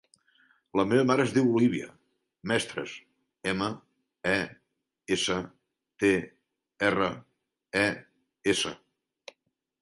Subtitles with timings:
[0.79, 1.89] La meva mare es diu Olívia
[2.51, 2.93] Mestres:
[3.51, 3.67] ema,
[4.31, 4.39] e,
[5.17, 5.37] essa,
[6.05, 6.11] te,
[6.89, 7.11] erra,
[7.85, 7.85] e,
[8.57, 8.75] essa.